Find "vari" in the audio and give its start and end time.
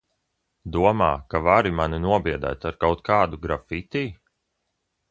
1.49-1.73